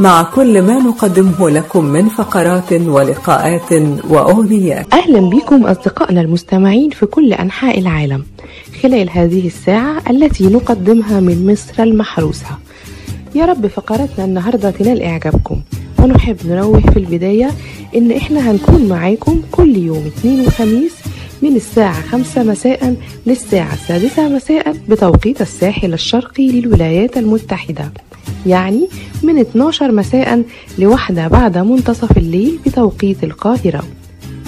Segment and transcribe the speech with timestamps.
[0.00, 3.72] مع كل ما نقدمه لكم من فقرات ولقاءات
[4.08, 8.24] وأغنيات أهلا بكم أصدقائنا المستمعين في كل أنحاء العالم
[8.82, 12.46] خلال هذه الساعة التي نقدمها من مصر المحروسة
[13.34, 15.60] يا رب فقراتنا النهاردة تنال إعجابكم
[15.98, 17.50] ونحب نروح في البداية
[17.96, 20.92] إن إحنا هنكون معاكم كل يوم اثنين وخميس
[21.42, 22.96] من الساعة خمسة مساء
[23.26, 27.92] للساعة السادسة مساء بتوقيت الساحل الشرقي للولايات المتحدة
[28.46, 28.88] يعني
[29.22, 30.42] من 12 مساء
[30.78, 33.82] لوحدة بعد منتصف الليل بتوقيت القاهرة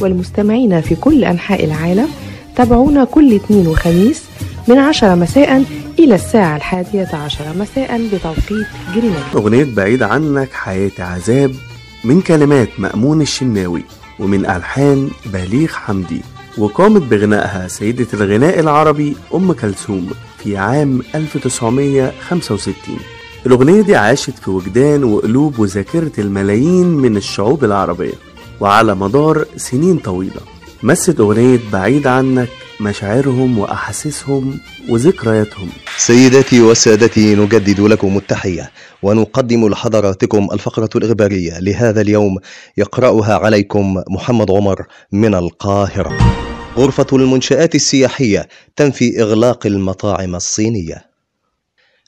[0.00, 2.08] والمستمعين في كل أنحاء العالم
[2.56, 4.22] تابعونا كل اثنين وخميس
[4.68, 5.64] من 10 مساء
[5.98, 11.52] إلى الساعة الحادية عشر مساء بتوقيت جرينتش أغنية بعيد عنك حياة عذاب
[12.04, 13.82] من كلمات مأمون الشناوي
[14.18, 16.20] ومن ألحان بليغ حمدي
[16.58, 20.06] وقامت بغنائها سيدة الغناء العربي أم كلثوم
[20.44, 22.72] في عام 1965
[23.46, 28.12] الأغنية دي عاشت في وجدان وقلوب وذاكرة الملايين من الشعوب العربية
[28.60, 30.40] وعلى مدار سنين طويلة
[30.82, 32.48] مست أغنية بعيد عنك
[32.80, 38.70] مشاعرهم وأحاسيسهم وذكرياتهم سيداتي وسادتي نجدد لكم التحية
[39.02, 42.36] ونقدم لحضراتكم الفقرة الإخبارية لهذا اليوم
[42.76, 46.12] يقرأها عليكم محمد عمر من القاهرة
[46.76, 51.11] غرفة المنشآت السياحية تنفي إغلاق المطاعم الصينية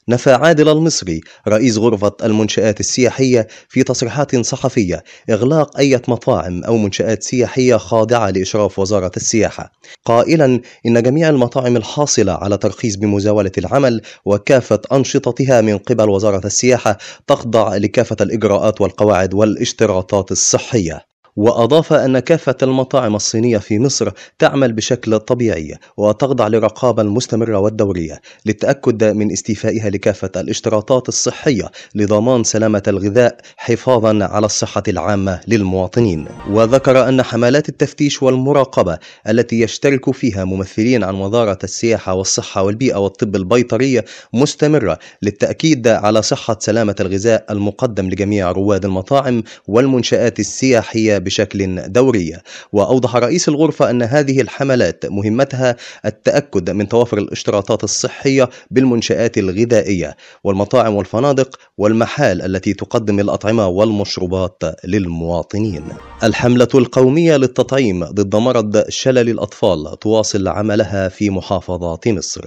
[0.09, 7.23] نفى عادل المصري رئيس غرفة المنشآت السياحية في تصريحات صحفية إغلاق أي مطاعم أو منشآت
[7.23, 9.71] سياحية خاضعة لإشراف وزارة السياحة
[10.05, 16.97] قائلا إن جميع المطاعم الحاصلة على ترخيص بمزاولة العمل وكافة أنشطتها من قبل وزارة السياحة
[17.27, 21.01] تخضع لكافة الإجراءات والقواعد والاشتراطات الصحية
[21.35, 29.03] وأضاف أن كافة المطاعم الصينية في مصر تعمل بشكل طبيعي وتخضع لرقابة مستمرة والدورية للتأكد
[29.03, 37.23] من استيفائها لكافة الاشتراطات الصحية لضمان سلامة الغذاء حفاظا على الصحة العامة للمواطنين وذكر أن
[37.23, 38.97] حملات التفتيش والمراقبة
[39.29, 44.01] التي يشترك فيها ممثلين عن وزارة السياحة والصحة والبيئة والطب البيطري
[44.33, 52.37] مستمرة للتأكيد على صحة سلامة الغذاء المقدم لجميع رواد المطاعم والمنشآت السياحية بشكل دوري
[52.73, 55.75] وأوضح رئيس الغرفة أن هذه الحملات مهمتها
[56.05, 65.83] التأكد من توافر الاشتراطات الصحية بالمنشآت الغذائية والمطاعم والفنادق والمحال التي تقدم الأطعمة والمشروبات للمواطنين
[66.23, 72.45] الحملة القومية للتطعيم ضد مرض شلل الأطفال تواصل عملها في محافظات مصر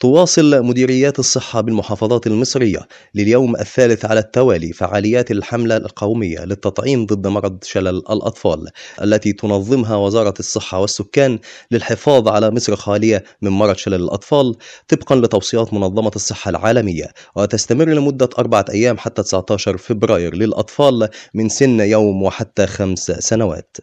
[0.00, 7.64] تواصل مديريات الصحة بالمحافظات المصرية لليوم الثالث على التوالي فعاليات الحملة القومية للتطعيم ضد مرض
[7.64, 8.68] شلل الأطفال
[9.02, 11.38] التي تنظمها وزارة الصحة والسكان
[11.70, 14.54] للحفاظ على مصر خالية من مرض شلل الأطفال
[14.88, 17.06] طبقا لتوصيات منظمة الصحة العالمية
[17.36, 23.76] وتستمر لمدة أربعة أيام حتى 19 فبراير للأطفال من سن يوم وحتى خمس سنوات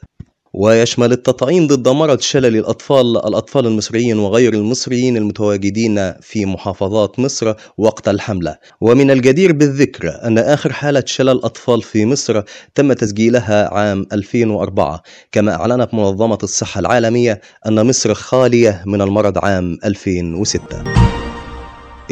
[0.54, 8.08] ويشمل التطعيم ضد مرض شلل الأطفال الأطفال المصريين وغير المصريين المتواجدين في محافظات مصر وقت
[8.10, 12.42] الحملة ومن الجدير بالذكر أن آخر حالة شلل أطفال في مصر
[12.76, 15.02] تم تسجيلها عام 2004
[15.32, 20.62] كما أعلنت منظمة الصحة العالمية أن مصر خالية من المرض عام 2006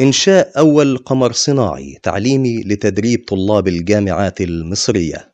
[0.00, 5.29] إنشاء أول قمر صناعي تعليمي لتدريب طلاب الجامعات المصرية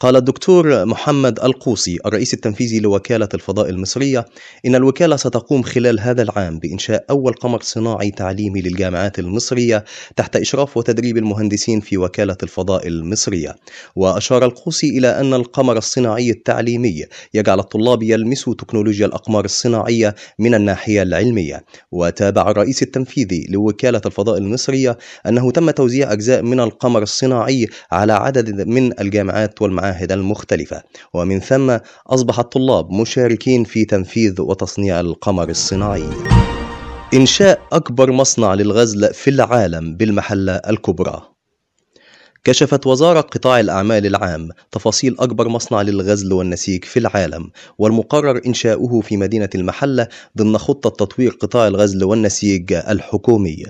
[0.00, 4.24] قال الدكتور محمد القوسي الرئيس التنفيذي لوكالة الفضاء المصرية
[4.66, 9.84] إن الوكالة ستقوم خلال هذا العام بإنشاء أول قمر صناعي تعليمي للجامعات المصرية
[10.16, 13.56] تحت إشراف وتدريب المهندسين في وكالة الفضاء المصرية
[13.96, 17.04] وأشار القوسي إلى أن القمر الصناعي التعليمي
[17.34, 24.98] يجعل الطلاب يلمسوا تكنولوجيا الأقمار الصناعية من الناحية العلمية وتابع الرئيس التنفيذي لوكالة الفضاء المصرية
[25.28, 30.82] أنه تم توزيع أجزاء من القمر الصناعي على عدد من الجامعات والمعاهد المعاهد المختلفة
[31.14, 31.76] ومن ثم
[32.06, 36.04] أصبح الطلاب مشاركين في تنفيذ وتصنيع القمر الصناعي
[37.14, 41.20] إنشاء أكبر مصنع للغزل في العالم بالمحلة الكبرى
[42.44, 49.16] كشفت وزارة قطاع الأعمال العام تفاصيل أكبر مصنع للغزل والنسيج في العالم والمقرر إنشاؤه في
[49.16, 50.08] مدينة المحلة
[50.38, 53.64] ضمن خطة تطوير قطاع الغزل والنسيج الحكومي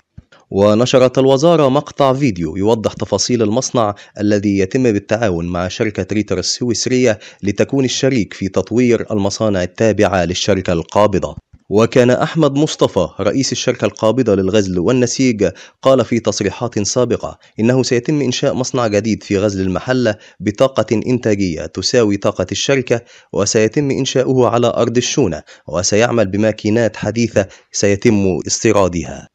[0.56, 7.84] ونشرت الوزارة مقطع فيديو يوضح تفاصيل المصنع الذي يتم بالتعاون مع شركة ريتر السويسرية لتكون
[7.84, 11.36] الشريك في تطوير المصانع التابعة للشركة القابضة
[11.70, 15.50] وكان أحمد مصطفى رئيس الشركة القابضة للغزل والنسيج
[15.82, 22.16] قال في تصريحات سابقة إنه سيتم إنشاء مصنع جديد في غزل المحلة بطاقة إنتاجية تساوي
[22.16, 23.00] طاقة الشركة
[23.32, 29.28] وسيتم إنشاؤه على أرض الشونة وسيعمل بماكينات حديثة سيتم استيرادها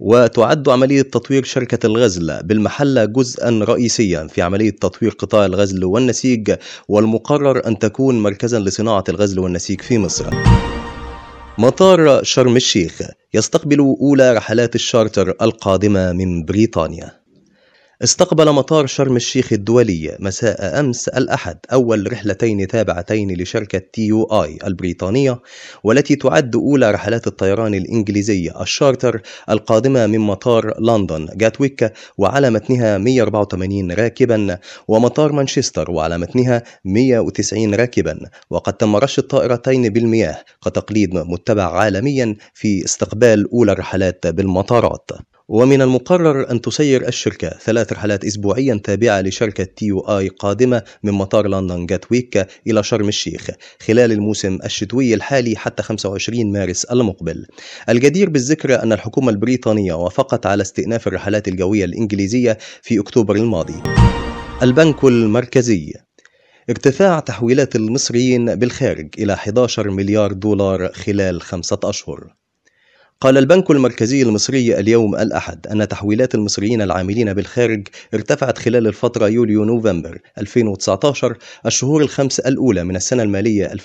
[0.00, 6.54] وتعد عملية تطوير شركة الغزل بالمحلة جزءا رئيسيا في عملية تطوير قطاع الغزل والنسيج
[6.88, 10.30] والمقرر أن تكون مركزا لصناعة الغزل والنسيج في مصر
[11.58, 13.02] مطار شرم الشيخ
[13.34, 17.23] يستقبل أولى رحلات الشارتر القادمة من بريطانيا
[18.04, 24.58] استقبل مطار شرم الشيخ الدولي مساء أمس الأحد أول رحلتين تابعتين لشركة تي يو آي
[24.66, 25.38] البريطانية
[25.84, 29.20] والتي تعد أولى رحلات الطيران الإنجليزية الشارتر
[29.50, 34.58] القادمة من مطار لندن جاتويك وعلى متنها 184 راكبا
[34.88, 38.18] ومطار مانشستر وعلى متنها 190 راكبا
[38.50, 45.10] وقد تم رش الطائرتين بالمياه كتقليد متبع عالميا في استقبال أولى الرحلات بالمطارات
[45.48, 51.12] ومن المقرر أن تسير الشركة ثلاث رحلات أسبوعيا تابعة لشركة تي يو آي قادمة من
[51.12, 53.50] مطار لندن جاتويك إلى شرم الشيخ
[53.86, 57.46] خلال الموسم الشتوي الحالي حتى 25 مارس المقبل
[57.88, 63.74] الجدير بالذكر أن الحكومة البريطانية وافقت على استئناف الرحلات الجوية الإنجليزية في أكتوبر الماضي
[64.62, 65.92] البنك المركزي
[66.70, 72.34] ارتفاع تحويلات المصريين بالخارج إلى 11 مليار دولار خلال خمسة أشهر
[73.24, 79.64] قال البنك المركزي المصري اليوم الأحد أن تحويلات المصريين العاملين بالخارج ارتفعت خلال الفترة يوليو
[79.64, 81.36] نوفمبر 2019
[81.66, 83.76] الشهور الخمس الأولى من السنة المالية 2019-2020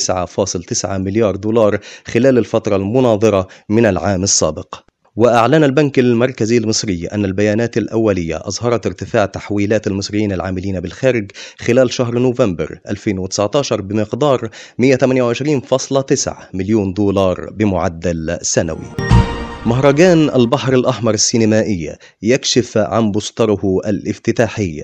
[0.87, 8.37] مليار دولار خلال الفترة المناظرة من العام السابق وأعلن البنك المركزي المصري أن البيانات الأولية
[8.45, 18.39] أظهرت ارتفاع تحويلات المصريين العاملين بالخارج خلال شهر نوفمبر 2019 بمقدار 128.9 مليون دولار بمعدل
[18.43, 18.91] سنوي.
[19.67, 24.83] مهرجان البحر الأحمر السينمائي يكشف عن بوستره الافتتاحي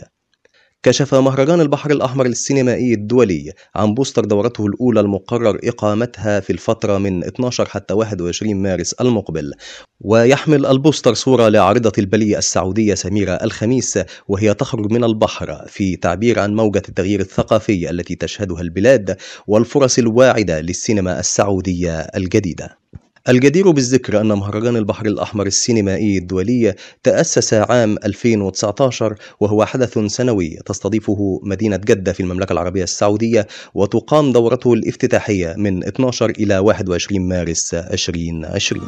[0.83, 7.25] كشف مهرجان البحر الأحمر السينمائي الدولي عن بوستر دورته الأولى المقرر إقامتها في الفترة من
[7.25, 9.53] 12 حتى 21 مارس المقبل
[10.01, 13.99] ويحمل البوستر صورة لعارضة البلي السعودية سميرة الخميس
[14.29, 19.17] وهي تخرج من البحر في تعبير عن موجة التغيير الثقافي التي تشهدها البلاد
[19.47, 22.79] والفرص الواعدة للسينما السعودية الجديدة
[23.29, 31.41] الجدير بالذكر أن مهرجان البحر الأحمر السينمائي الدولي تأسس عام 2019 وهو حدث سنوي تستضيفه
[31.43, 38.83] مدينة جدة في المملكة العربية السعودية وتقام دورته الافتتاحية من 12 إلى 21 مارس 2020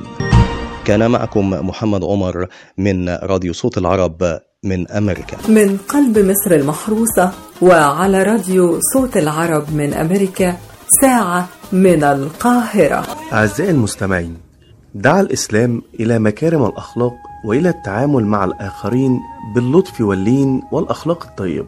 [0.85, 2.47] كان معكم محمد عمر
[2.79, 7.31] من راديو صوت العرب من أمريكا من قلب مصر المحروسة
[7.63, 10.57] وعلى راديو صوت العرب من أمريكا
[11.01, 13.03] ساعة من القاهرة
[13.33, 14.37] أعزائي المستمعين
[14.95, 19.21] دعا الإسلام إلى مكارم الأخلاق وإلى التعامل مع الآخرين
[19.55, 21.67] باللطف واللين والأخلاق الطيبة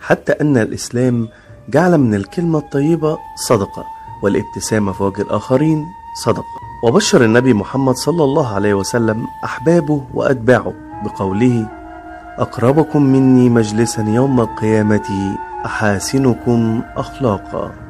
[0.00, 1.28] حتى أن الإسلام
[1.68, 3.18] جعل من الكلمة الطيبة
[3.48, 3.84] صدقة
[4.22, 5.84] والابتسامة في وجه الآخرين
[6.24, 6.44] صدقة
[6.84, 10.72] وبشر النبي محمد صلى الله عليه وسلم أحبابه وأتباعه
[11.04, 11.66] بقوله
[12.38, 17.89] أقربكم مني مجلسا يوم القيامة أحاسنكم أخلاقا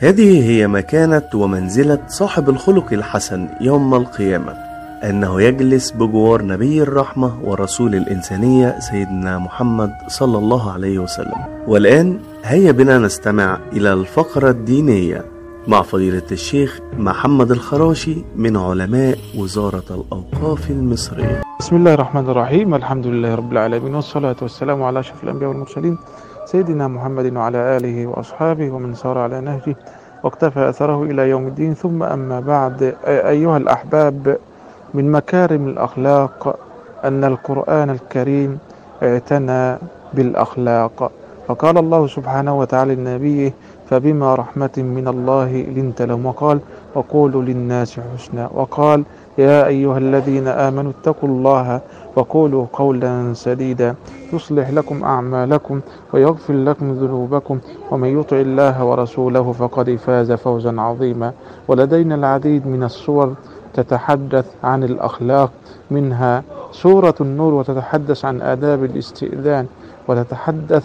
[0.00, 4.52] هذه هي مكانة ومنزلة صاحب الخلق الحسن يوم القيامة
[5.04, 12.72] أنه يجلس بجوار نبي الرحمة ورسول الإنسانية سيدنا محمد صلى الله عليه وسلم والآن هيا
[12.72, 15.24] بنا نستمع إلى الفقرة الدينية
[15.66, 23.06] مع فضيلة الشيخ محمد الخراشي من علماء وزارة الأوقاف المصرية بسم الله الرحمن الرحيم الحمد
[23.06, 25.98] لله رب العالمين والصلاة والسلام على أشرف الأنبياء والمرسلين
[26.50, 29.76] سيدنا محمد وعلى آله وأصحابه ومن سار على نهجه
[30.22, 34.36] واقتفى أثره إلى يوم الدين ثم أما بعد أيها الأحباب
[34.94, 36.56] من مكارم الأخلاق
[37.04, 38.58] أن القرآن الكريم
[39.02, 39.78] اعتنى
[40.14, 41.12] بالأخلاق
[41.48, 43.52] فقال الله سبحانه وتعالى لنبيه
[43.90, 46.58] فبما رحمة من الله لنت لهم وقال
[46.94, 49.04] وقولوا للناس حسنا وقال
[49.38, 51.80] يا أيها الذين آمنوا اتقوا الله
[52.16, 53.94] وقولوا قولا سديدا
[54.32, 55.80] يصلح لكم أعمالكم
[56.12, 57.58] ويغفر لكم ذنوبكم
[57.90, 61.32] ومن يطع الله ورسوله فقد فاز فوزا عظيما
[61.68, 63.34] ولدينا العديد من الصور
[63.74, 65.50] تتحدث عن الأخلاق
[65.90, 66.42] منها
[66.72, 69.66] سورة النور وتتحدث عن آداب الاستئذان
[70.08, 70.84] وتتحدث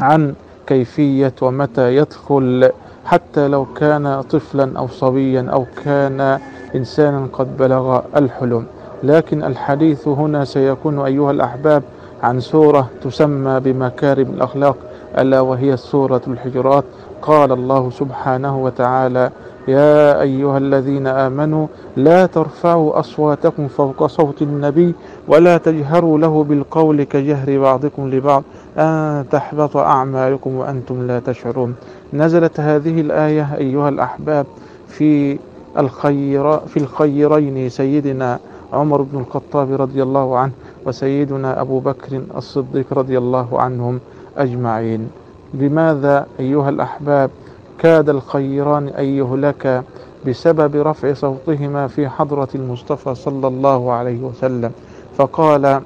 [0.00, 0.34] عن
[0.66, 2.70] كيفية ومتى يدخل
[3.04, 6.38] حتى لو كان طفلا أو صبيا أو كان
[6.74, 8.66] إنسانا قد بلغ الحلم
[9.02, 11.82] لكن الحديث هنا سيكون أيها الأحباب
[12.22, 14.76] عن سورة تسمى بمكارم الأخلاق
[15.18, 16.84] ألا وهي سورة الحجرات
[17.22, 19.30] قال الله سبحانه وتعالى
[19.68, 21.66] يا أيها الذين آمنوا
[21.96, 24.94] لا ترفعوا أصواتكم فوق صوت النبي
[25.28, 28.42] ولا تجهروا له بالقول كجهر بعضكم لبعض
[28.78, 31.74] أن تحبط أعمالكم وأنتم لا تشعرون
[32.12, 34.46] نزلت هذه الآية أيها الأحباب
[34.88, 35.38] في
[35.78, 38.38] الخير في الخيرين سيدنا
[38.72, 40.52] عمر بن الخطاب رضي الله عنه
[40.86, 44.00] وسيدنا أبو بكر الصديق رضي الله عنهم
[44.36, 45.10] أجمعين
[45.54, 47.30] لماذا أيها الأحباب
[47.78, 49.82] كاد الخيران أن يهلكا
[50.26, 54.70] بسبب رفع صوتهما في حضرة المصطفى صلى الله عليه وسلم
[55.16, 55.80] فقال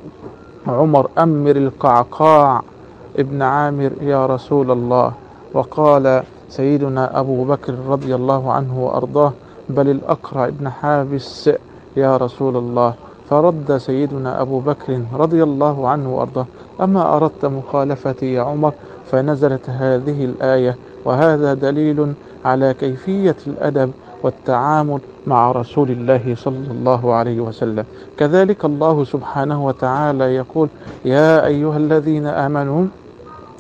[0.68, 2.62] عمر أمر القعقاع
[3.18, 5.12] ابن عامر يا رسول الله
[5.54, 9.32] وقال سيدنا أبو بكر رضي الله عنه وأرضاه
[9.68, 11.50] بل الأقرع ابن حابس
[11.96, 12.94] يا رسول الله
[13.30, 16.46] فرد سيدنا أبو بكر رضي الله عنه وأرضاه
[16.80, 18.72] أما أردت مخالفتي يا عمر
[19.10, 22.12] فنزلت هذه الآية وهذا دليل
[22.44, 23.90] على كيفية الأدب
[24.22, 27.84] والتعامل مع رسول الله صلى الله عليه وسلم
[28.18, 30.68] كذلك الله سبحانه وتعالى يقول
[31.04, 32.87] يا أيها الذين آمنوا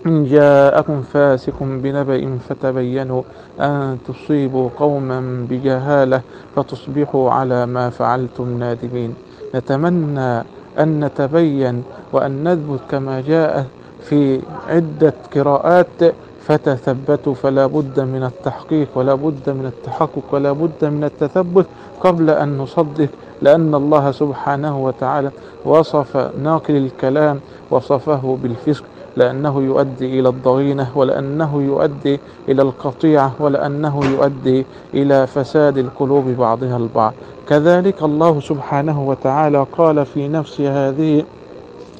[0.08, 3.22] إن جاءكم فاسق بنبأ فتبينوا
[3.60, 6.20] أن تصيبوا قوما بجهالة
[6.56, 9.14] فتصبحوا على ما فعلتم نادمين
[9.54, 10.44] نتمنى
[10.80, 13.66] أن نتبين وأن نثبت كما جاء
[14.02, 16.00] في عدة قراءات
[16.46, 21.66] فتثبتوا فلا بد من التحقيق ولا بد من التحقق ولا بد من التثبت
[22.00, 23.08] قبل أن نصدق
[23.42, 25.30] لأن الله سبحانه وتعالى
[25.64, 28.84] وصف ناقل الكلام وصفه بالفسق
[29.18, 37.12] لأنه يؤدي إلى الضغينة ولأنه يؤدي إلى القطيعة ولأنه يؤدي إلى فساد القلوب بعضها البعض
[37.48, 41.24] كذلك الله سبحانه وتعالى قال في نفس هذه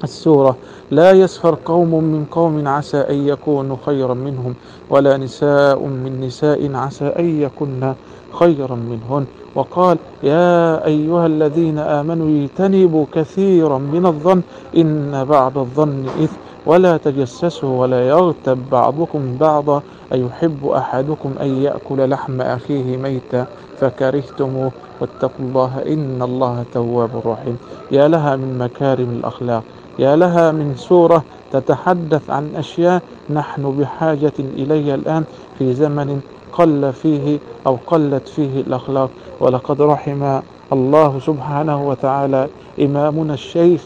[0.05, 0.57] السورة
[0.91, 4.55] لا يسخر قوم من قوم عسى أن يكونوا خيرا منهم
[4.91, 7.93] ولا نساء من نساء عسى أن يكن
[8.33, 14.43] خيرا منهن وقال يا أيها الذين آمنوا اجتنبوا كثيرا من الظن
[14.77, 22.41] إن بعض الظن إثم ولا تجسسوا ولا يغتب بعضكم بعضا أيحب أحدكم أن يأكل لحم
[22.41, 23.47] أخيه ميتا
[23.81, 27.57] فكرهتموه واتقوا الله إن الله تواب رحيم
[27.91, 29.63] يا لها من مكارم الأخلاق
[29.99, 31.23] يا لها من سورة
[31.53, 35.25] تتحدث عن أشياء نحن بحاجة إليها الآن
[35.59, 36.21] في زمن
[36.53, 40.41] قل فيه أو قلت فيه الأخلاق ولقد رحم
[40.73, 42.49] الله سبحانه وتعالى
[42.83, 43.81] إمامنا الشيخ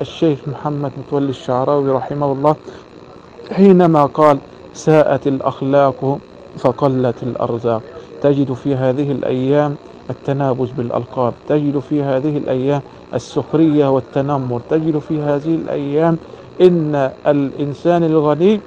[0.00, 2.56] الشيخ محمد متولي الشعراوي رحمه الله
[3.52, 4.38] حينما قال
[4.74, 6.18] ساءت الأخلاق
[6.58, 7.82] فقلت الأرزاق
[8.22, 9.74] تجد في هذه الأيام
[10.10, 12.80] التنابز بالألقاب تجد في هذه الأيام
[13.14, 16.16] السخرية والتنمر تجد في هذه الأيام
[16.60, 18.60] إن الإنسان الغني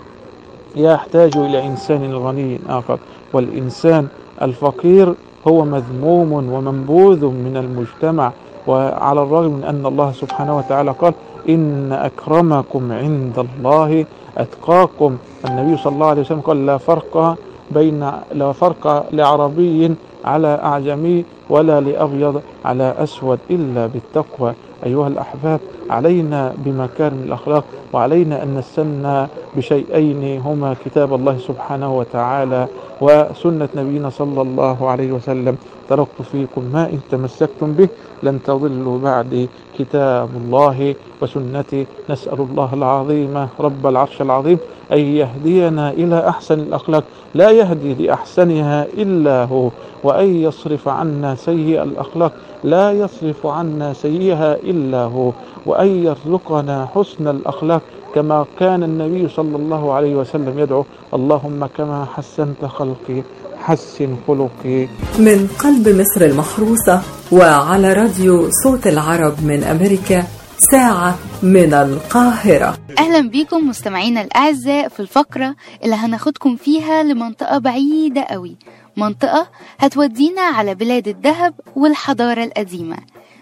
[0.75, 2.99] يحتاج إلى إنسان غني آخر
[3.33, 4.07] والإنسان
[4.41, 5.13] الفقير
[5.47, 8.31] هو مذموم ومنبوذ من المجتمع
[8.67, 11.13] وعلى الرغم من أن الله سبحانه وتعالى قال
[11.49, 14.05] إن أكرمكم عند الله
[14.37, 17.37] أتقاكم النبي صلى الله عليه وسلم قال لا فرق
[17.71, 19.95] بين لا فرق لعربي
[20.25, 24.53] على أعجمي ولا لأبيض على أسود إلا بالتقوى
[24.85, 25.59] أيها الأحباب
[25.91, 32.67] علينا بمكارم الأخلاق وعلينا أن نستنى بشيئين هما كتاب الله سبحانه وتعالى
[33.01, 35.55] وسنة نبينا صلى الله عليه وسلم
[35.89, 37.87] تركت فيكم ما إن تمسكتم به
[38.23, 44.57] لن تضلوا بعدي كتاب الله وسنتي نسأل الله العظيم رب العرش العظيم
[44.91, 47.03] أن يهدينا إلى أحسن الأخلاق
[47.35, 49.69] لا يهدي لأحسنها إلا هو
[50.03, 52.31] وأن يصرف عنا سيء الأخلاق
[52.63, 55.31] لا يصرف عنا سيئها إلا هو
[55.65, 57.81] وأن يرزقنا حسن الأخلاق
[58.15, 63.23] كما كان النبي صلى الله عليه وسلم يدعو اللهم كما حسنت خلقي
[63.57, 64.87] حسن خلقي
[65.19, 67.01] من قلب مصر المحروسة
[67.31, 70.23] وعلى راديو صوت العرب من أمريكا
[70.71, 78.55] ساعة من القاهرة أهلا بيكم مستمعينا الأعزاء في الفقرة اللي هناخدكم فيها لمنطقة بعيدة قوي
[78.97, 79.47] منطقة
[79.79, 82.97] هتودينا على بلاد الذهب والحضارة القديمة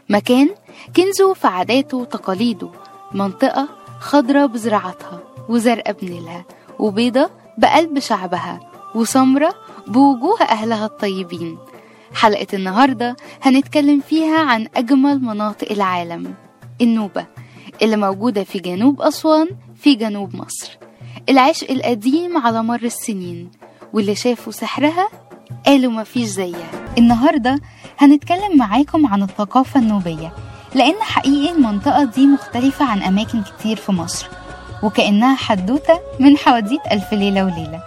[0.09, 0.49] مكان
[0.95, 2.69] كنزه في عاداته وتقاليده
[3.13, 3.69] منطقة
[3.99, 5.19] خضرة بزراعتها
[5.49, 6.45] وزرقاء بنيلها
[6.79, 8.59] وبيضة بقلب شعبها
[8.95, 9.55] وسمرة
[9.87, 11.57] بوجوه أهلها الطيبين
[12.13, 16.33] حلقة النهاردة هنتكلم فيها عن أجمل مناطق العالم
[16.81, 17.25] النوبة
[17.81, 20.77] اللي موجودة في جنوب أسوان في جنوب مصر
[21.29, 23.51] العشق القديم على مر السنين
[23.93, 25.09] واللي شافوا سحرها
[25.65, 27.59] قالوا مفيش زيها النهاردة
[27.97, 30.33] هنتكلم معاكم عن الثقافة النوبية
[30.75, 34.27] لأن حقيقي المنطقة دي مختلفة عن أماكن كتير في مصر
[34.83, 37.83] وكأنها حدوتة من حواديت ألف ليلة وليلة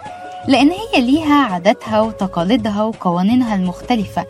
[0.47, 4.25] لأن هي ليها عاداتها وتقاليدها وقوانينها المختلفة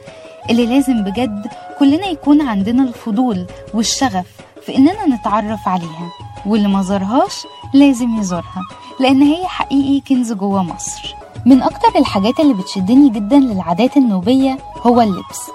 [0.49, 1.47] اللي لازم بجد
[1.79, 4.25] كلنا يكون عندنا الفضول والشغف
[4.65, 6.11] في إننا نتعرف عليها
[6.45, 7.33] واللي ما زارهاش
[7.73, 8.61] لازم يزورها
[8.99, 15.01] لأن هي حقيقي كنز جوه مصر من أكتر الحاجات اللي بتشدني جدا للعادات النوبية هو
[15.01, 15.49] اللبس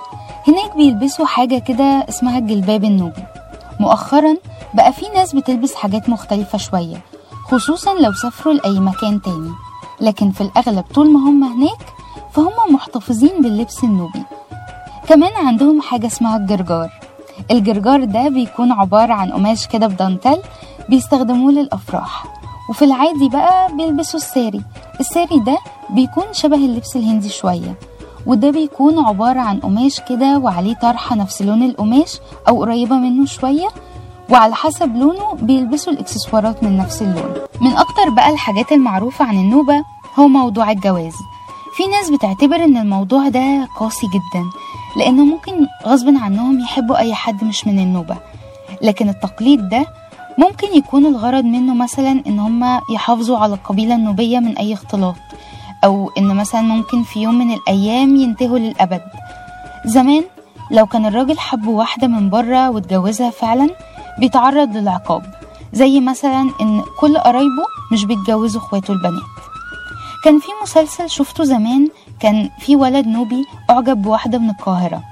[0.47, 3.25] هناك بيلبسوا حاجة كده اسمها الجلباب النوبي
[3.81, 4.37] مؤخرا
[4.75, 6.97] بقى في ناس بتلبس حاجات مختلفة شوية
[7.45, 9.51] خصوصا لو سافروا لأي مكان تاني
[10.01, 11.79] لكن في الأغلب طول ما هم هناك
[12.33, 14.23] فهم محتفظين باللبس النوبي
[15.09, 16.89] كمان عندهم حاجة اسمها الجرجار
[17.51, 20.43] الجرجار ده بيكون عبارة عن قماش كده بدانتل
[20.89, 22.25] بيستخدموه للأفراح
[22.71, 24.63] وفي العادي بقى بيلبسوا الساري
[25.01, 25.59] الساري ده
[25.91, 27.75] بيكون شبه اللبس الهندي شوية
[28.29, 32.19] وده بيكون عبارة عن قماش كده وعليه طرحة نفس لون القماش
[32.49, 33.69] أو قريبة منه شوية
[34.31, 39.85] وعلى حسب لونه بيلبسوا الاكسسوارات من نفس اللون من أكتر بقى الحاجات المعروفة عن النوبة
[40.19, 41.15] هو موضوع الجواز
[41.77, 44.45] في ناس بتعتبر ان الموضوع ده قاسي جدا
[44.97, 48.17] لانه ممكن غصب عنهم يحبوا اي حد مش من النوبة
[48.83, 49.85] لكن التقليد ده
[50.39, 55.15] ممكن يكون الغرض منه مثلا ان هما يحافظوا على القبيلة النوبية من اي اختلاط
[55.85, 59.01] أو إن مثلا ممكن في يوم من الأيام ينتهوا للأبد
[59.85, 60.25] زمان
[60.71, 63.69] لو كان الراجل حب واحدة من بره واتجوزها فعلا
[64.21, 65.35] بيتعرض للعقاب
[65.73, 69.23] زي مثلا إن كل قرايبه مش بيتجوزوا اخواته البنات
[70.25, 71.89] كان في مسلسل شفته زمان
[72.21, 75.03] كان في ولد نوبي أعجب بواحدة من القاهرة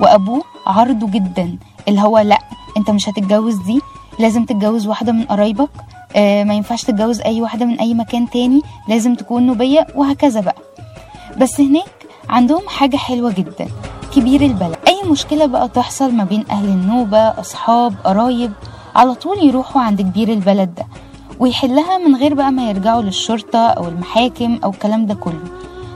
[0.00, 2.38] وأبوه عرضه جدا اللي هو لأ
[2.76, 3.80] أنت مش هتتجوز دي
[4.18, 5.70] لازم تتجوز واحدة من قرايبك
[6.16, 10.56] آه، ما ينفعش تتجوز اي واحده من اي مكان تاني لازم تكون نوبيه وهكذا بقى
[11.40, 13.66] بس هناك عندهم حاجه حلوه جدا
[14.16, 18.52] كبير البلد اي مشكله بقى تحصل ما بين اهل النوبه اصحاب قرايب
[18.94, 20.86] على طول يروحوا عند كبير البلد ده
[21.40, 25.44] ويحلها من غير بقى ما يرجعوا للشرطه او المحاكم او الكلام ده كله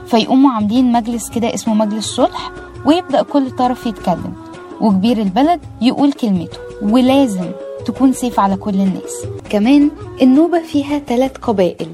[0.07, 2.51] فيقوموا عاملين مجلس كده اسمه مجلس صلح
[2.85, 4.33] ويبدا كل طرف يتكلم
[4.81, 7.51] وكبير البلد يقول كلمته ولازم
[7.85, 11.87] تكون سيف على كل الناس كمان النوبة فيها ثلاث قبائل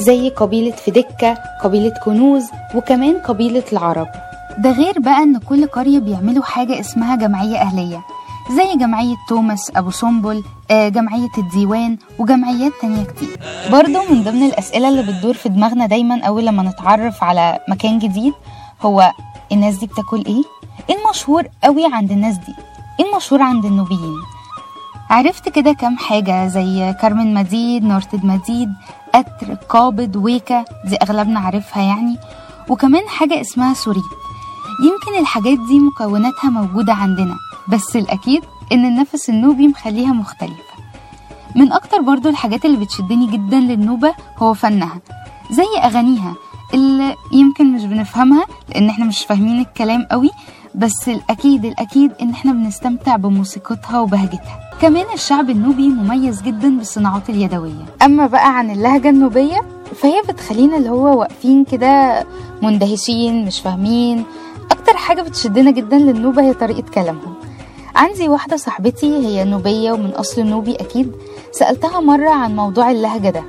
[0.00, 2.42] زي قبيلة فدكة قبيلة كنوز
[2.74, 4.06] وكمان قبيلة العرب
[4.58, 8.00] ده غير بقى ان كل قرية بيعملوا حاجة اسمها جمعية اهلية
[8.52, 13.38] زي جمعية توماس أبو سنبل آه، جمعية الديوان وجمعيات تانية كتير
[13.72, 18.32] برضه من ضمن الأسئلة اللي بتدور في دماغنا دايما أول لما نتعرف على مكان جديد
[18.82, 19.10] هو
[19.52, 20.42] الناس دي بتاكل إيه؟
[20.90, 22.54] إيه المشهور قوي عند الناس دي؟
[23.00, 24.20] إيه المشهور عند النوبيين؟
[25.10, 28.72] عرفت كده كام حاجة زي كارمن مديد نورتد مديد
[29.14, 32.16] قتر قابض ويكا دي أغلبنا عارفها يعني
[32.68, 34.02] وكمان حاجة اسمها سوري
[34.84, 37.34] يمكن الحاجات دي مكوناتها موجودة عندنا
[37.68, 40.74] بس الأكيد إن النفس النوبي مخليها مختلفة
[41.56, 45.00] من أكتر برضو الحاجات اللي بتشدني جدا للنوبة هو فنها
[45.50, 46.34] زي أغانيها
[46.74, 50.30] اللي يمكن مش بنفهمها لأن احنا مش فاهمين الكلام قوي
[50.74, 57.84] بس الأكيد الأكيد إن احنا بنستمتع بموسيقتها وبهجتها كمان الشعب النوبي مميز جدا بالصناعات اليدوية
[58.02, 59.60] أما بقى عن اللهجة النوبية
[59.96, 62.24] فهي بتخلينا اللي هو واقفين كده
[62.62, 64.24] مندهشين مش فاهمين
[64.70, 67.34] أكتر حاجة بتشدنا جدا للنوبة هي طريقة كلامهم
[67.96, 71.12] عندي واحدة صاحبتي هي نوبية ومن أصل نوبي أكيد
[71.52, 73.42] سألتها مرة عن موضوع اللهجة ده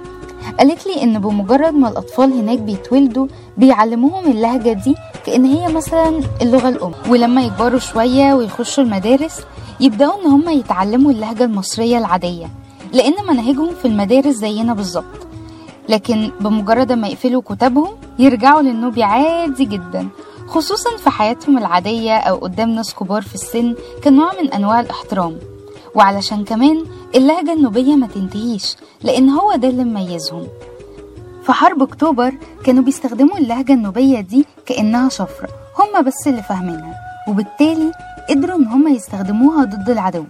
[0.59, 4.95] قالت لي إن بمجرد ما الأطفال هناك بيتولدوا بيعلموهم اللهجة دي
[5.25, 9.41] كأن هي مثلا اللغة الأم ولما يكبروا شوية ويخشوا المدارس
[9.79, 12.49] يبدأوا إن هم يتعلموا اللهجة المصرية العادية
[12.93, 15.25] لأن مناهجهم في المدارس زينا بالظبط
[15.89, 20.07] لكن بمجرد ما يقفلوا كتابهم يرجعوا للنوبي عادي جدا
[20.47, 25.37] خصوصا في حياتهم العادية أو قدام ناس كبار في السن كنوع من أنواع الاحترام
[25.95, 26.83] وعلشان كمان
[27.15, 30.47] اللهجة النوبية ما تنتهيش لأن هو ده اللي مميزهم
[31.45, 32.31] في حرب أكتوبر
[32.63, 36.93] كانوا بيستخدموا اللهجة النوبية دي كأنها شفرة هما بس اللي فاهمينها
[37.27, 37.91] وبالتالي
[38.29, 40.23] قدروا إن هما يستخدموها ضد العدو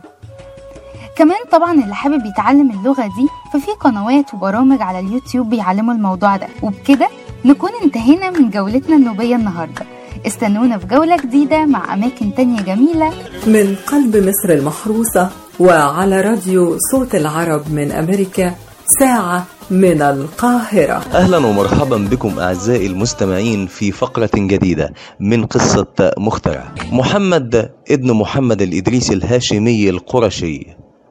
[1.18, 6.48] كمان طبعا اللي حابب يتعلم اللغة دي ففي قنوات وبرامج على اليوتيوب بيعلموا الموضوع ده
[6.64, 7.08] وبكده
[7.46, 9.86] نكون انتهينا من جولتنا النوبية النهاردة
[10.28, 13.12] استنونا في جولة جديدة مع أماكن تانية جميلة
[13.48, 18.56] من قلب مصر المحروسة وعلى راديو صوت العرب من أمريكا
[19.00, 27.72] ساعة من القاهرة أهلا ومرحبا بكم أعزائي المستمعين في فقرة جديدة من قصة مخترع محمد
[27.92, 30.68] ابن محمد الإدريسي الهاشمي القرشي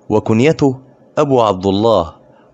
[0.08, 0.78] وكنيته
[1.18, 2.12] أبو عبد الله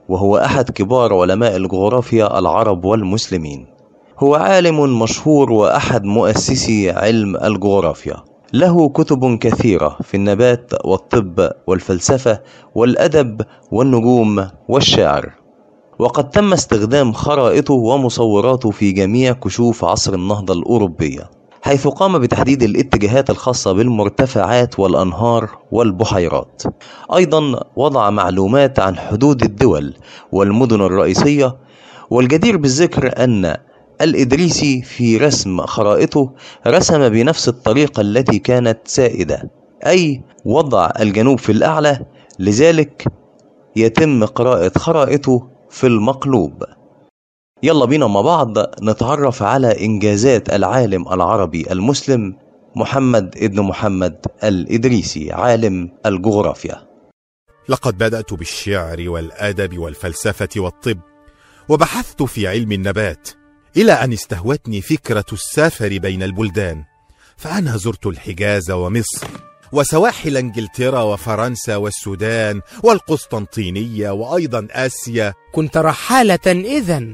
[0.09, 3.67] وهو أحد كبار علماء الجغرافيا العرب والمسلمين
[4.19, 8.17] هو عالم مشهور وأحد مؤسسي علم الجغرافيا
[8.53, 12.41] له كتب كثيرة في النبات والطب والفلسفة
[12.75, 13.41] والأدب
[13.73, 15.40] والنجوم والشعر
[16.01, 21.31] وقد تم استخدام خرائطه ومصوراته في جميع كشوف عصر النهضة الأوروبية
[21.63, 26.63] حيث قام بتحديد الاتجاهات الخاصة بالمرتفعات والأنهار والبحيرات
[27.17, 29.95] أيضا وضع معلومات عن حدود الدول
[30.33, 31.57] والمدن الرئيسية
[32.11, 33.57] والجدير بالذكر أن
[34.01, 36.33] الإدريسي في رسم خرائطه
[36.67, 39.51] رسم بنفس الطريقة التي كانت سائدة
[39.87, 41.99] أي وضع الجنوب في الأعلى
[42.39, 43.05] لذلك
[43.77, 46.65] يتم قراءة خرائطه في المقلوب
[47.63, 48.49] يلا بينا مع بعض
[48.83, 52.37] نتعرف على إنجازات العالم العربي المسلم
[52.77, 56.87] محمد ابن محمد الإدريسي عالم الجغرافيا
[57.69, 60.99] لقد بدأت بالشعر والأدب والفلسفة والطب
[61.69, 63.29] وبحثت في علم النبات
[63.77, 66.85] إلى أن استهوتني فكرة السفر بين البلدان
[67.37, 69.27] فأنا زرت الحجاز ومصر
[69.73, 77.07] وسواحل انجلترا وفرنسا والسودان والقسطنطينيه وايضا اسيا كنت رحاله اذا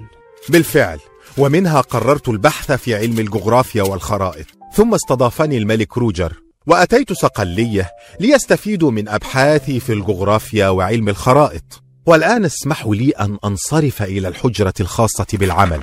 [0.49, 0.99] بالفعل
[1.39, 6.33] ومنها قررت البحث في علم الجغرافيا والخرائط ثم استضافني الملك روجر
[6.67, 7.91] واتيت صقليه
[8.21, 15.27] ليستفيدوا من ابحاثي في الجغرافيا وعلم الخرائط والان اسمحوا لي ان انصرف الى الحجره الخاصه
[15.33, 15.83] بالعمل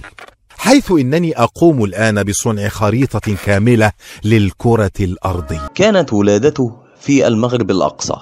[0.57, 3.91] حيث إنني أقوم الآن بصنع خريطة كاملة
[4.25, 8.15] للكرة الأرضية كانت ولادته في المغرب الأقصى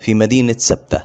[0.00, 1.02] في مدينة سبتة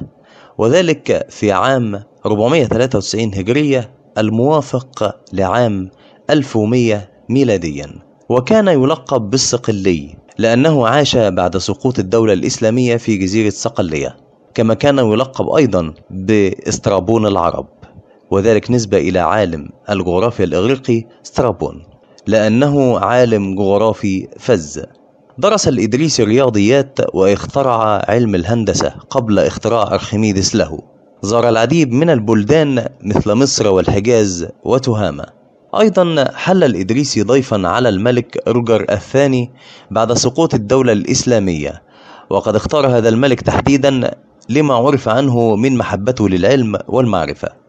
[0.58, 5.90] وذلك في عام 493 هجرية الموافق لعام
[6.30, 7.86] 1100 ميلاديا
[8.28, 14.16] وكان يلقب بالصقلي لأنه عاش بعد سقوط الدولة الإسلامية في جزيرة صقلية
[14.54, 17.66] كما كان يلقب أيضا بإسترابون العرب
[18.32, 21.84] وذلك نسبة إلى عالم الجغرافيا الإغريقي سترابون
[22.26, 24.82] لأنه عالم جغرافي فز
[25.38, 30.78] درس الإدريسي الرياضيات واخترع علم الهندسة قبل اختراع أرخميدس له
[31.22, 35.24] زار العديد من البلدان مثل مصر والحجاز وتهامة
[35.80, 39.50] أيضا حل الإدريسي ضيفا على الملك روجر الثاني
[39.90, 41.82] بعد سقوط الدولة الإسلامية
[42.30, 44.10] وقد اختار هذا الملك تحديدا
[44.48, 47.61] لما عرف عنه من محبته للعلم والمعرفة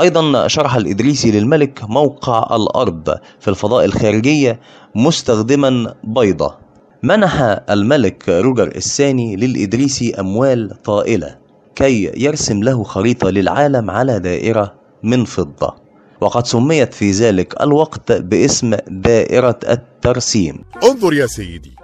[0.00, 3.08] أيضا شرح الإدريسي للملك موقع الأرض
[3.40, 4.60] في الفضاء الخارجية
[4.94, 6.54] مستخدما بيضة
[7.02, 7.34] منح
[7.70, 11.38] الملك روجر الثاني للإدريسي أموال طائلة
[11.74, 15.74] كي يرسم له خريطة للعالم على دائرة من فضة
[16.20, 21.76] وقد سميت في ذلك الوقت باسم دائرة الترسيم انظر يا سيدي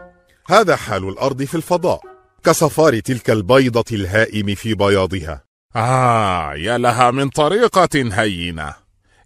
[0.51, 2.01] هذا حال الأرض في الفضاء
[2.45, 5.45] كصفار تلك البيضة الهائم في بياضها
[5.77, 8.75] آه يا لها من طريقة هينة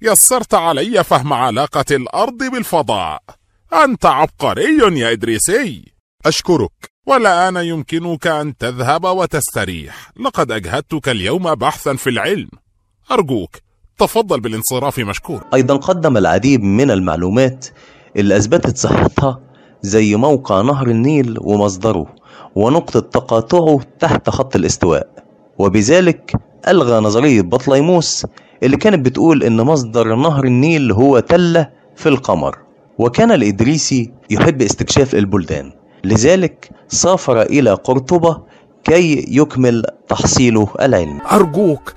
[0.02, 3.22] يسرت علي فهم علاقة الأرض بالفضاء
[3.84, 4.64] أنت عبقري
[5.00, 5.92] يا إدريسي
[6.26, 12.48] أشكرك ولا أنا يمكنك أن تذهب وتستريح لقد أجهدتك اليوم بحثا في العلم
[13.10, 13.56] أرجوك
[13.98, 17.66] تفضل بالانصراف مشكور أيضا قدم العديد من المعلومات
[18.16, 19.40] اللي أثبتت صحتها
[19.82, 22.14] زي موقع نهر النيل ومصدره
[22.54, 25.27] ونقطة تقاطعه تحت خط الاستواء
[25.58, 26.32] وبذلك
[26.68, 28.26] ألغى نظرية بطليموس
[28.62, 32.58] اللي كانت بتقول إن مصدر نهر النيل هو تلة في القمر
[32.98, 35.72] وكان الإدريسي يحب استكشاف البلدان
[36.04, 38.42] لذلك سافر إلى قرطبة
[38.84, 41.94] كي يكمل تحصيله العلمي أرجوك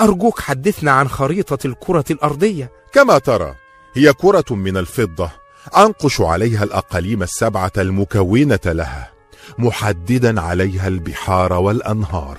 [0.00, 3.52] أرجوك حدثنا عن خريطة الكرة الأرضية كما ترى
[3.94, 5.30] هي كرة من الفضة
[5.76, 9.10] أنقش عليها الأقاليم السبعة المكونة لها
[9.58, 12.38] محددا عليها البحار والأنهار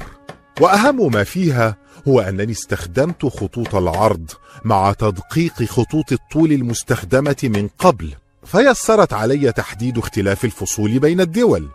[0.62, 4.30] وأهم ما فيها هو أنني استخدمت خطوط العرض
[4.65, 8.13] مع تدقيق خطوط الطول المستخدمة من قبل
[8.45, 11.67] فيسرت علي تحديد اختلاف الفصول بين الدول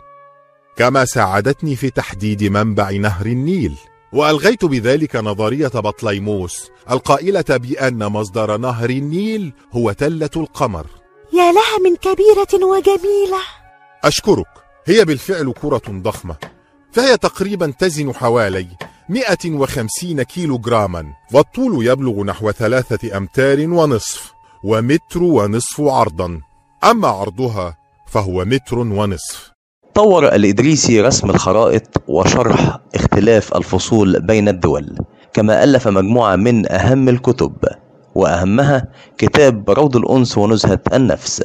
[0.75, 3.73] كما ساعدتني في تحديد منبع نهر النيل
[4.13, 10.85] وألغيت بذلك نظرية بطليموس القائلة بأن مصدر نهر النيل هو تلة القمر
[11.33, 13.39] يا لها من كبيرة وجميلة
[14.03, 14.47] أشكرك
[14.85, 16.37] هي بالفعل كرة ضخمة
[16.97, 18.67] فهي تقريبا تزن حوالي
[19.09, 24.33] 150 كيلو جراما والطول يبلغ نحو ثلاثة أمتار ونصف
[24.63, 26.41] ومتر ونصف عرضا
[26.83, 27.75] أما عرضها
[28.07, 29.51] فهو متر ونصف
[29.93, 34.97] طور الإدريسي رسم الخرائط وشرح اختلاف الفصول بين الدول
[35.33, 37.53] كما ألف مجموعة من أهم الكتب
[38.15, 41.43] وأهمها كتاب روض الأنس ونزهة النفس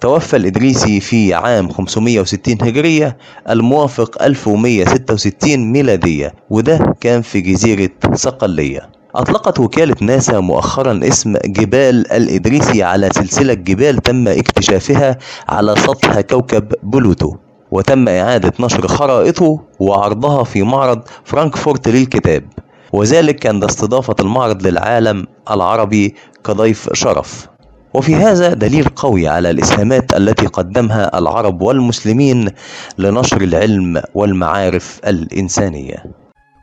[0.00, 3.16] توفى الإدريسي في عام 560 هجرية
[3.50, 12.82] الموافق 1166 ميلادية وده كان في جزيرة صقلية أطلقت وكالة ناسا مؤخرا اسم جبال الإدريسي
[12.82, 17.34] على سلسلة جبال تم اكتشافها على سطح كوكب بلوتو
[17.70, 22.44] وتم إعادة نشر خرائطه وعرضها في معرض فرانكفورت للكتاب
[22.92, 27.48] وذلك عند استضافة المعرض للعالم العربي كضيف شرف
[27.94, 32.50] وفي هذا دليل قوي على الإسهامات التي قدمها العرب والمسلمين
[32.98, 36.04] لنشر العلم والمعارف الإنسانية.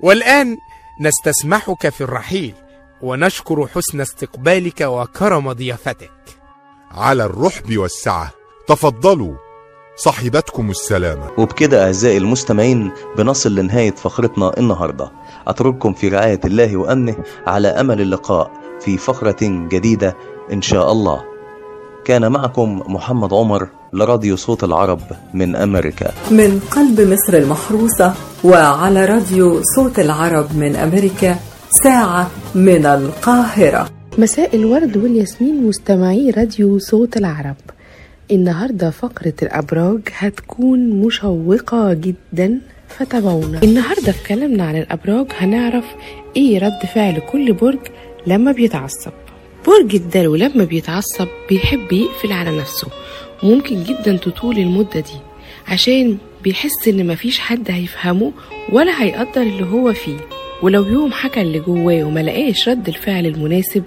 [0.04, 0.58] والآن
[1.02, 2.54] نستسمحك في الرحيل
[3.02, 6.12] ونشكر حسن استقبالك وكرم ضيافتك.
[6.92, 8.32] على الرحب والسعة،
[8.68, 9.34] تفضلوا
[9.96, 11.30] صاحبتكم السلامة.
[11.38, 15.12] وبكده أعزائي المستمعين بنصل لنهاية فقرتنا النهارده.
[15.48, 17.16] أترككم في رعاية الله وأمنه
[17.48, 20.16] على أمل اللقاء في فقرة جديدة
[20.54, 21.24] إن شاء الله
[22.06, 25.00] كان معكم محمد عمر لراديو صوت العرب
[25.34, 31.36] من أمريكا من قلب مصر المحروسة وعلى راديو صوت العرب من أمريكا
[31.84, 33.88] ساعة من القاهرة
[34.18, 37.56] مساء الورد والياسمين مستمعي راديو صوت العرب
[38.32, 45.86] النهارده فقرة الأبراج هتكون مشوقة جدا فتابعونا النهاردة في كلامنا عن الأبراج هنعرف
[46.38, 47.80] ايه رد فعل كل برج
[48.28, 49.12] لما بيتعصب
[49.68, 52.88] برج الدلو لما بيتعصب بيحب يقفل على نفسه
[53.44, 55.18] وممكن جدا تطول المدة دي
[55.68, 58.32] عشان بيحس ان مفيش حد هيفهمه
[58.72, 60.18] ولا هيقدر اللي هو فيه
[60.62, 63.84] ولو يوم حكى اللي جواه وما لقاش رد الفعل المناسب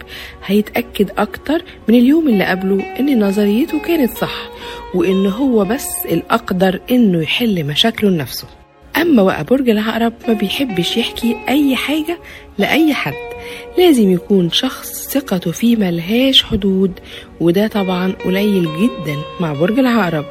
[0.47, 4.49] هيتأكد أكتر من اليوم اللي قبله إن نظريته كانت صح
[4.95, 8.49] وإن هو بس الأقدر إنه يحل مشاكله لنفسه
[8.97, 12.19] أما بقى برج العقرب ما بيحبش يحكي أي حاجة
[12.59, 13.34] لأي حد
[13.79, 16.93] لازم يكون شخص ثقته فيه ملهاش حدود
[17.40, 20.25] وده طبعا قليل جدا مع برج العقرب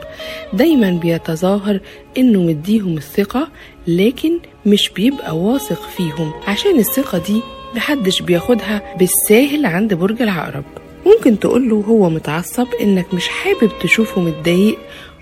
[0.53, 1.79] دايما بيتظاهر
[2.17, 3.47] انه مديهم الثقة
[3.87, 7.41] لكن مش بيبقى واثق فيهم عشان الثقة دي
[7.75, 10.63] محدش بياخدها بالساهل عند برج العقرب
[11.05, 14.77] ممكن تقوله هو متعصب انك مش حابب تشوفه متضايق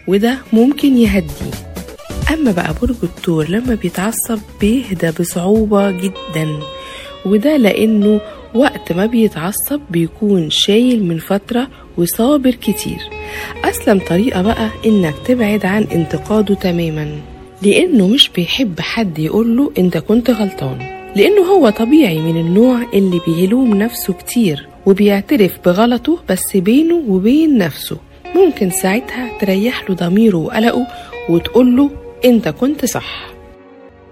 [0.08, 1.52] وده ممكن يهديه
[2.34, 6.60] أما بقى برج التور لما بيتعصب بيهدى بصعوبة جدا
[7.26, 8.20] وده لأنه
[8.54, 12.98] وقت ما بيتعصب بيكون شايل من فترة وصابر كتير
[13.64, 17.08] أسلم طريقة بقى إنك تبعد عن انتقاده تماما
[17.62, 20.78] لأنه مش بيحب حد يقوله أنت كنت غلطان
[21.16, 27.98] لأنه هو طبيعي من النوع اللي بيلوم نفسه كتير وبيعترف بغلطه بس بينه وبين نفسه
[28.36, 30.88] ممكن ساعتها تريح له ضميره وقلقه
[31.30, 31.90] وتقوله
[32.26, 33.31] أنت كنت صح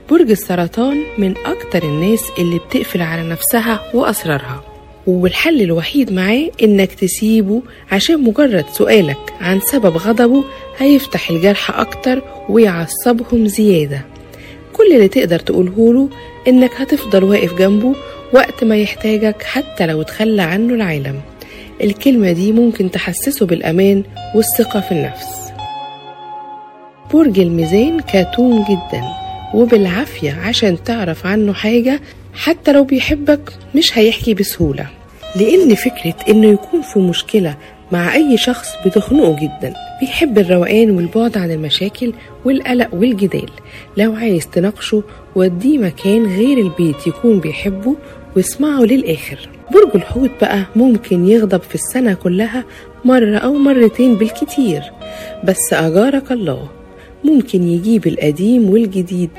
[0.10, 4.64] برج السرطان من أكتر الناس اللي بتقفل على نفسها وأسرارها
[5.08, 10.44] والحل الوحيد معاه إنك تسيبه عشان مجرد سؤالك عن سبب غضبه
[10.78, 14.02] هيفتح الجرح أكتر ويعصبهم زيادة
[14.74, 16.10] كل اللي تقدر تقوله له
[16.48, 17.96] إنك هتفضل واقف جنبه
[18.34, 21.22] وقت ما يحتاجك حتى لو تخلى عنه العالم
[21.84, 24.04] الكلمة دي ممكن تحسسه بالأمان
[24.36, 25.36] والثقة في النفس
[27.14, 29.19] برج الميزان كتوم جدا
[29.54, 32.02] وبالعافية عشان تعرف عنه حاجة
[32.34, 34.86] حتى لو بيحبك مش هيحكي بسهولة
[35.36, 37.58] لأن فكرة إنه يكون في مشكلة
[37.92, 42.14] مع أي شخص بتخنقه جدا بيحب الروقان والبعد عن المشاكل
[42.46, 43.50] والقلق والجدال
[43.98, 45.04] لو عايز تناقشه
[45.36, 47.96] وديه مكان غير البيت يكون بيحبه
[48.36, 52.64] واسمعه للآخر برج الحوت بقى ممكن يغضب في السنة كلها
[53.06, 54.82] مرة أو مرتين بالكتير
[55.44, 56.70] بس أجارك الله
[57.24, 59.30] ممكن يجيب القديم والجديد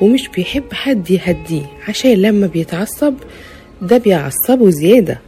[0.00, 3.14] ومش بيحب حد يهديه عشان لما بيتعصب
[3.82, 5.18] ده بيعصبه زيادة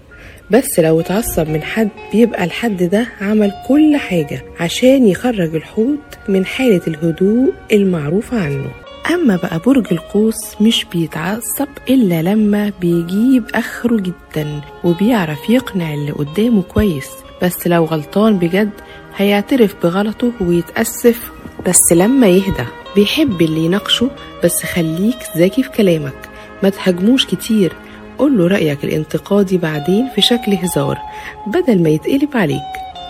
[0.50, 6.46] بس لو اتعصب من حد بيبقى الحد ده عمل كل حاجة عشان يخرج الحوت من
[6.46, 8.70] حالة الهدوء المعروفة عنه
[9.14, 16.62] أما بقى برج القوس مش بيتعصب إلا لما بيجيب آخره جدا وبيعرف يقنع اللي قدامه
[16.62, 17.06] كويس
[17.42, 18.70] بس لو غلطان بجد
[19.16, 21.30] هيعترف بغلطه ويتأسف
[21.66, 22.64] بس لما يهدى
[22.96, 24.10] بيحب اللي يناقشه
[24.44, 26.28] بس خليك ذكي في كلامك
[26.62, 27.72] ما تهاجموش كتير
[28.18, 30.98] قول له رأيك الانتقادي بعدين في شكل هزار
[31.46, 32.62] بدل ما يتقلب عليك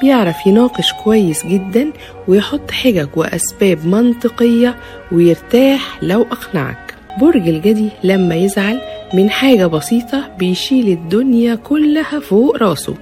[0.02, 1.92] بيعرف يناقش كويس جدا
[2.28, 4.76] ويحط حجج وأسباب منطقية
[5.12, 8.80] ويرتاح لو أقنعك برج الجدي لما يزعل
[9.14, 12.94] من حاجة بسيطة بيشيل الدنيا كلها فوق راسه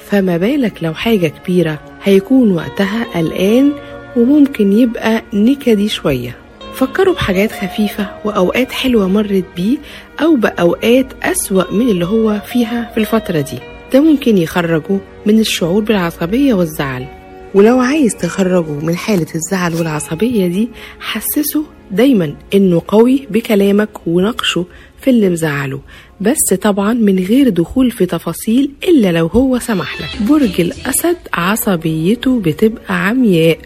[0.00, 3.72] فما بالك لو حاجة كبيرة هيكون وقتها قلقان
[4.16, 6.36] وممكن يبقى نكدي شوية
[6.74, 9.78] فكروا بحاجات خفيفة وأوقات حلوة مرت بيه
[10.20, 13.58] أو بأوقات أسوأ من اللي هو فيها في الفترة دي
[13.92, 17.06] ده ممكن يخرجه من الشعور بالعصبية والزعل
[17.54, 20.68] ولو عايز تخرجه من حالة الزعل والعصبية دي
[21.00, 24.66] حسسه دايما انه قوي بكلامك وناقشه
[25.00, 25.80] في اللي مزعله
[26.20, 32.40] بس طبعا من غير دخول في تفاصيل الا لو هو سمح لك برج الاسد عصبيته
[32.40, 33.58] بتبقى عمياء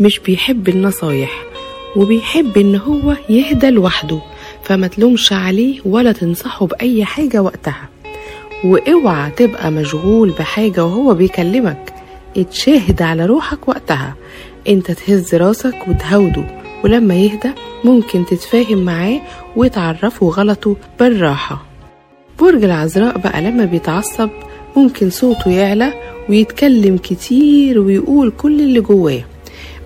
[0.00, 1.30] مش بيحب النصايح
[1.96, 4.18] وبيحب ان هو يهدى لوحده
[4.62, 7.88] فما تلومش عليه ولا تنصحه باي حاجه وقتها
[8.64, 11.92] واوعى تبقى مشغول بحاجه وهو بيكلمك
[12.36, 14.14] اتشاهد على روحك وقتها
[14.68, 16.44] انت تهز راسك وتهوده
[16.84, 17.50] ولما يهدى
[17.84, 19.20] ممكن تتفاهم معاه
[19.56, 21.64] وتعرفه غلطه بالراحه
[22.40, 24.30] برج العذراء بقى لما بيتعصب
[24.76, 25.94] ممكن صوته يعلى
[26.28, 29.22] ويتكلم كتير ويقول كل اللي جواه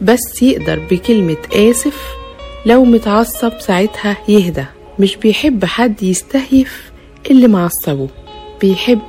[0.03, 2.01] بس يقدر بكلمة آسف
[2.67, 4.65] لو متعصب ساعتها يهدى
[4.99, 6.91] مش بيحب حد يستهيف
[7.31, 8.09] اللي معصبه
[8.61, 9.01] بيحب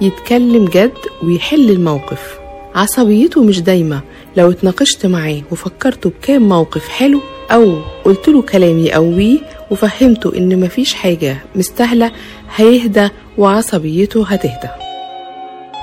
[0.00, 2.38] يتكلم جد ويحل الموقف
[2.74, 4.00] عصبيته مش دايمة
[4.36, 9.38] لو اتناقشت معاه وفكرته بكام موقف حلو أو قلت له كلام يقويه
[9.70, 12.12] وفهمته إن مفيش حاجة مستاهلة
[12.56, 14.83] هيهدى وعصبيته هتهدى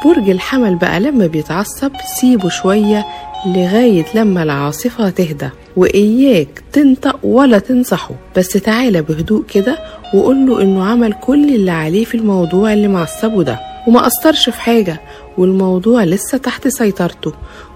[0.06, 3.06] برج الحمل بقى لما بيتعصب سيبه شوية
[3.48, 9.78] لغاية لما العاصفة تهدى وإياك تنطق ولا تنصحه بس تعالى بهدوء كده
[10.14, 15.02] وقوله إنه عمل كل اللي عليه في الموضوع اللي معصبه ده وما أثرش في حاجة
[15.38, 17.34] والموضوع لسه تحت سيطرته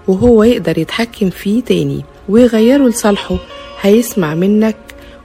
[0.08, 3.36] وهو يقدر يتحكم فيه تاني ويغيره لصالحه
[3.80, 4.76] هيسمع منك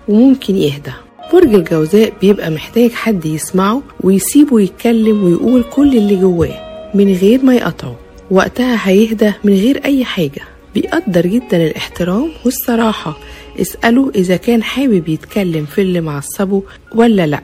[0.09, 0.91] وممكن يهدى
[1.33, 7.55] برج الجوزاء بيبقى محتاج حد يسمعه ويسيبه يتكلم ويقول كل اللي جواه من غير ما
[7.55, 7.95] يقطعه
[8.31, 10.41] وقتها هيهدى من غير أي حاجة
[10.75, 13.17] بيقدر جدا الاحترام والصراحة
[13.61, 16.63] اسأله إذا كان حابب يتكلم في اللي معصبه
[16.95, 17.41] ولا لأ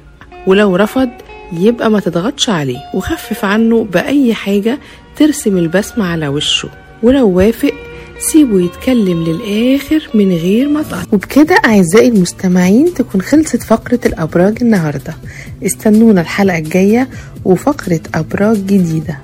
[0.47, 1.09] ولو رفض
[1.53, 4.79] يبقى ما تضغطش عليه وخفف عنه بأي حاجة
[5.15, 6.69] ترسم البسمة على وشه
[7.03, 7.73] ولو وافق
[8.19, 15.13] سيبه يتكلم للآخر من غير ما وبكده أعزائي المستمعين تكون خلصت فقرة الأبراج النهاردة
[15.65, 17.09] استنونا الحلقة الجاية
[17.45, 19.19] وفقرة أبراج جديدة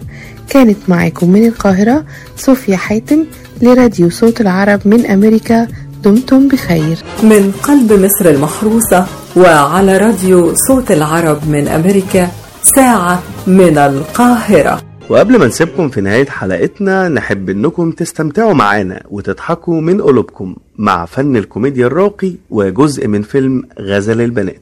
[0.50, 2.06] كانت معاكم من القاهرة
[2.38, 3.26] صوفيا حاتم
[3.62, 5.68] لراديو صوت العرب من أمريكا
[6.04, 12.32] دمتم بخير من قلب مصر المحروسة وعلى راديو صوت العرب من أمريكا
[12.76, 20.02] ساعة من القاهرة وقبل ما نسيبكم في نهاية حلقتنا نحب انكم تستمتعوا معانا وتضحكوا من
[20.02, 24.62] قلوبكم مع فن الكوميديا الراقي وجزء من فيلم غزل البنات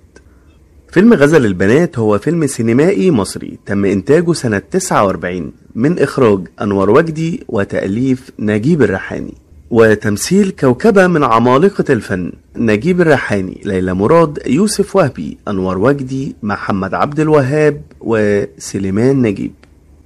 [0.92, 7.44] فيلم غزل البنات هو فيلم سينمائي مصري تم إنتاجه سنة 49 من إخراج أنور وجدي
[7.48, 9.34] وتأليف نجيب الريحاني
[9.70, 17.20] وتمثيل كوكبة من عمالقة الفن نجيب الريحاني ليلى مراد يوسف وهبي أنور وجدي محمد عبد
[17.20, 19.52] الوهاب وسليمان نجيب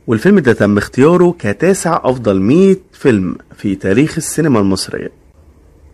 [0.07, 5.11] والفيلم ده تم اختياره كتاسع أفضل 100 فيلم في تاريخ السينما المصرية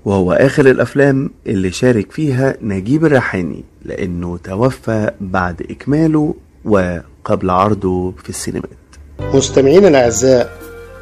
[0.06, 8.30] وهو آخر الأفلام اللي شارك فيها نجيب الريحاني لأنه توفى بعد إكماله وقبل عرضه في
[8.30, 8.70] السينمات
[9.20, 10.52] مستمعين الأعزاء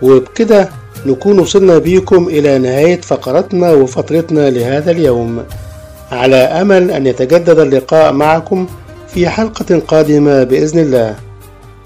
[0.02, 0.70] وبكده
[1.06, 5.44] نكون وصلنا بيكم إلى نهاية فقرتنا وفترتنا لهذا اليوم
[6.12, 8.68] على أمل أن يتجدد اللقاء معكم
[9.08, 11.16] في حلقة قادمة بإذن الله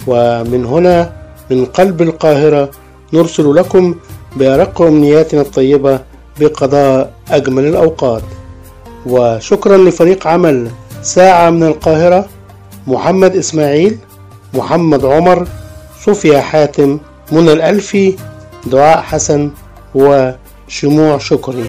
[0.08, 1.12] ومن هنا
[1.52, 2.70] من قلب القاهرة
[3.14, 3.96] نرسل لكم
[4.36, 6.00] بأرق أمنياتنا الطيبة
[6.40, 8.22] بقضاء أجمل الأوقات
[9.06, 10.72] وشكرا لفريق عمل
[11.04, 12.26] ساعة من القاهرة
[12.88, 13.98] محمد إسماعيل
[14.54, 15.48] محمد عمر
[16.06, 17.00] صوفيا حاتم
[17.32, 18.16] منى الألفي
[18.66, 19.52] دعاء حسن
[19.96, 21.62] وشموع شكري